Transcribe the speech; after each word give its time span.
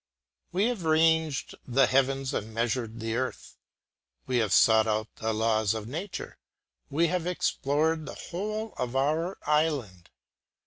We 0.51 0.65
have 0.65 0.83
ranged 0.83 1.53
the 1.63 1.85
heavens 1.85 2.33
and 2.33 2.55
measured 2.55 2.99
the 2.99 3.15
earth; 3.17 3.59
we 4.25 4.37
have 4.37 4.51
sought 4.51 4.87
out 4.87 5.15
the 5.17 5.31
laws 5.31 5.75
of 5.75 5.87
nature; 5.87 6.39
we 6.89 7.05
have 7.09 7.27
explored 7.27 8.07
the 8.07 8.15
whole 8.15 8.73
of 8.77 8.95
our 8.95 9.37
island. 9.45 10.09